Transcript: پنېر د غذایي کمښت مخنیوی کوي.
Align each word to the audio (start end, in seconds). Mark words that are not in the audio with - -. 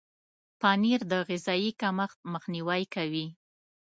پنېر 0.59 1.01
د 1.11 1.13
غذایي 1.29 1.71
کمښت 1.81 2.19
مخنیوی 2.33 2.83
کوي. 2.95 3.27